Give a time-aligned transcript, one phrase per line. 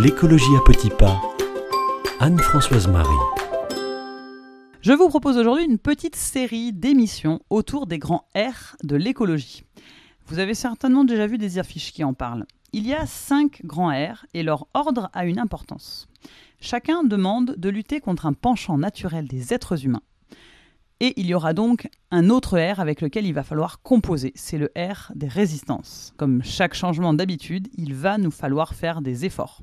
[0.00, 1.20] L'écologie à petits pas.
[2.20, 3.08] Anne-Françoise Marie.
[4.80, 9.64] Je vous propose aujourd'hui une petite série d'émissions autour des grands R de l'écologie.
[10.26, 12.46] Vous avez certainement déjà vu des affiches qui en parlent.
[12.72, 16.06] Il y a cinq grands R et leur ordre a une importance.
[16.60, 20.02] Chacun demande de lutter contre un penchant naturel des êtres humains.
[21.00, 24.32] Et il y aura donc un autre R avec lequel il va falloir composer.
[24.34, 26.12] C'est le R des résistances.
[26.16, 29.62] Comme chaque changement d'habitude, il va nous falloir faire des efforts.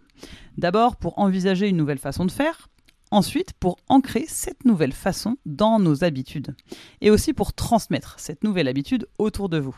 [0.58, 2.70] D'abord pour envisager une nouvelle façon de faire,
[3.12, 6.56] ensuite pour ancrer cette nouvelle façon dans nos habitudes,
[7.02, 9.76] et aussi pour transmettre cette nouvelle habitude autour de vous,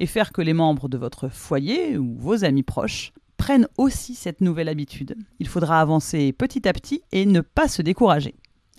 [0.00, 4.40] et faire que les membres de votre foyer ou vos amis proches prennent aussi cette
[4.40, 5.16] nouvelle habitude.
[5.38, 8.34] Il faudra avancer petit à petit et ne pas se décourager.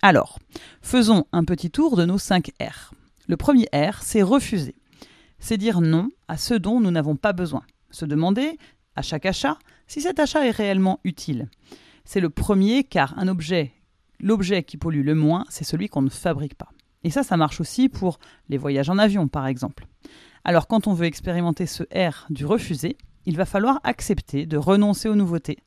[0.08, 0.38] Alors,
[0.84, 2.94] faisons un petit tour de nos 5 R.
[3.26, 4.76] Le premier R, c'est refuser.
[5.40, 7.64] C'est dire non à ce dont nous n'avons pas besoin.
[7.90, 8.60] Se demander,
[8.96, 11.50] à chaque achat, si cet achat est réellement utile.
[12.04, 13.74] C'est le premier car un objet,
[14.20, 16.70] l'objet qui pollue le moins, c'est celui qu'on ne fabrique pas.
[17.04, 19.88] Et ça, ça marche aussi pour les voyages en avion, par exemple.
[20.44, 25.10] Alors quand on veut expérimenter ce R du refuser, il va falloir accepter de renoncer
[25.10, 25.60] aux nouveautés,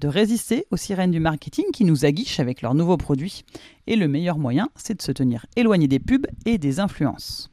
[0.00, 3.44] de résister aux sirènes du marketing qui nous aguichent avec leurs nouveaux produits.
[3.86, 7.50] Et le meilleur moyen, c'est de se tenir éloigné des pubs et des influences.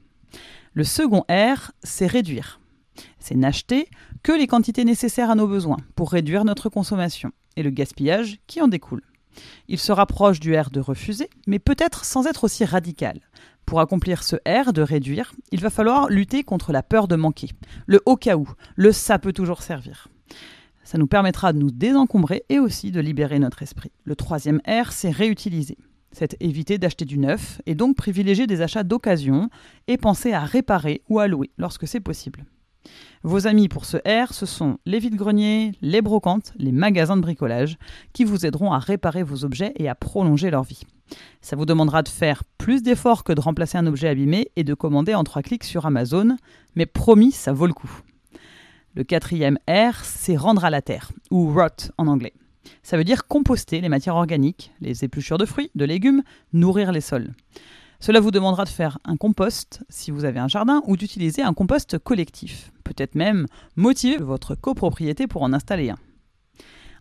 [0.73, 2.59] Le second R, c'est réduire.
[3.19, 3.87] C'est n'acheter
[4.21, 8.61] que les quantités nécessaires à nos besoins pour réduire notre consommation et le gaspillage qui
[8.61, 9.03] en découle.
[9.67, 13.19] Il se rapproche du R de refuser, mais peut-être sans être aussi radical.
[13.65, 17.49] Pour accomplir ce R de réduire, il va falloir lutter contre la peur de manquer,
[17.85, 20.07] le au cas où, le ça peut toujours servir.
[20.83, 23.91] Ça nous permettra de nous désencombrer et aussi de libérer notre esprit.
[24.03, 25.77] Le troisième R, c'est réutiliser.
[26.11, 29.49] C'est éviter d'acheter du neuf et donc privilégier des achats d'occasion
[29.87, 32.45] et penser à réparer ou à louer lorsque c'est possible.
[33.23, 37.77] Vos amis pour ce R, ce sont les vides-greniers, les brocantes, les magasins de bricolage,
[38.11, 40.83] qui vous aideront à réparer vos objets et à prolonger leur vie.
[41.41, 44.73] Ça vous demandera de faire plus d'efforts que de remplacer un objet abîmé et de
[44.73, 46.37] commander en trois clics sur Amazon,
[46.75, 47.91] mais promis, ça vaut le coup.
[48.95, 52.33] Le quatrième R, c'est rendre à la terre, ou rot en anglais.
[52.81, 57.01] Ça veut dire composter les matières organiques, les épluchures de fruits, de légumes, nourrir les
[57.01, 57.33] sols.
[57.99, 61.53] Cela vous demandera de faire un compost si vous avez un jardin ou d'utiliser un
[61.53, 65.97] compost collectif peut-être même motiver votre copropriété pour en installer un.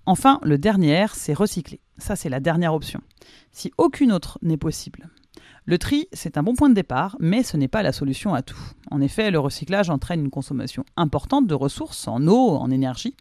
[0.07, 1.81] Enfin, le dernier R, c'est recycler.
[1.99, 3.01] Ça, c'est la dernière option.
[3.51, 5.09] Si aucune autre n'est possible.
[5.65, 8.43] Le tri, c'est un bon point de départ, mais ce n'est pas la solution à
[8.43, 8.59] tout.
[8.91, 13.15] En effet, le recyclage entraîne une consommation importante de ressources en eau, en énergie.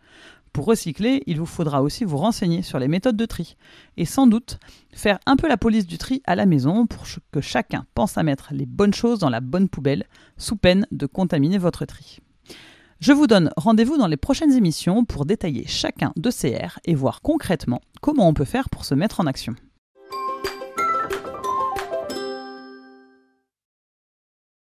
[0.52, 3.56] Pour recycler, il vous faudra aussi vous renseigner sur les méthodes de tri
[3.96, 4.60] et sans doute
[4.92, 8.24] faire un peu la police du tri à la maison pour que chacun pense à
[8.24, 12.20] mettre les bonnes choses dans la bonne poubelle sous peine de contaminer votre tri.
[13.02, 16.94] Je vous donne rendez-vous dans les prochaines émissions pour détailler chacun de ces R et
[16.94, 19.56] voir concrètement comment on peut faire pour se mettre en action.